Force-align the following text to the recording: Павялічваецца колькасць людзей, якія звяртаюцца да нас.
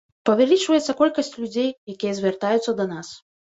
Павялічваецца 0.27 0.95
колькасць 1.01 1.29
людзей, 1.41 1.69
якія 1.95 2.17
звяртаюцца 2.23 2.77
да 2.83 2.91
нас. 2.97 3.15